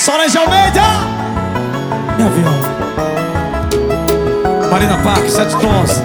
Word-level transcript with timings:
Solange 0.00 0.38
Almeida! 0.38 0.80
Meu 2.16 2.26
avião. 2.28 2.54
Marina 4.70 4.96
Parque, 5.04 5.30
sete 5.30 5.54
tons. 5.56 6.02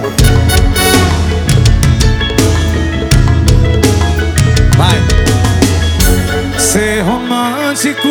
Vai. 4.76 5.00
Ser 6.58 7.00
romântico 7.04 8.06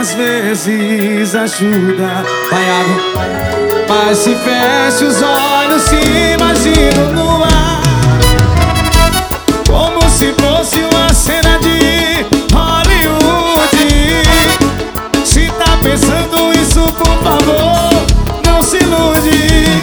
às 0.00 0.14
vezes 0.14 1.34
ajuda. 1.34 2.24
Vai, 2.52 2.70
água. 2.70 2.96
Mas 3.88 4.18
se 4.18 4.36
fecha 4.36 5.04
os 5.04 5.20
olhos, 5.20 5.82
se 5.82 5.96
imagina 6.34 7.08
no 7.12 7.42
ar. 7.42 7.82
Como 9.66 10.08
se 10.08 10.32
fosse 10.34 10.78
uma 10.78 11.12
cena 11.12 11.58
de 11.58 12.03
pensando 15.84 16.50
isso, 16.54 16.80
por 16.92 17.18
favor, 17.22 18.06
não 18.46 18.62
se 18.62 18.78
ilude. 18.78 19.80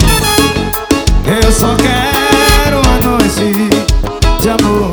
Eu 1.24 1.52
só 1.52 1.76
quero 1.76 2.80
uma 2.80 3.16
noite 3.16 3.70
de 4.40 4.50
amor. 4.50 4.90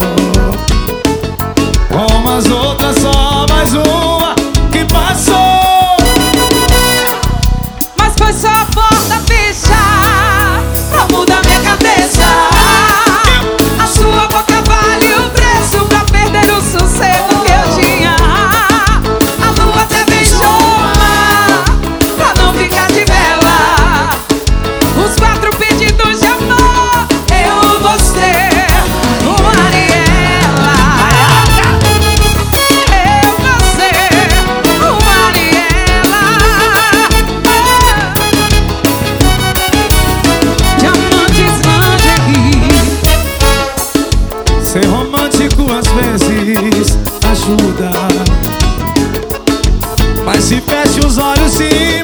Como 1.92 2.30
as 2.30 2.46
outras, 2.46 2.96
só 3.00 3.46
mais 3.50 3.74
uma 3.74 4.09
Ser 44.64 44.86
romântico 44.86 45.66
às 45.72 45.88
vezes 45.88 46.96
ajuda. 47.28 47.92
Mas 50.24 50.44
se 50.44 50.62
fecha 50.62 51.08
os 51.08 51.18
olhos, 51.18 51.52
se 51.54 52.04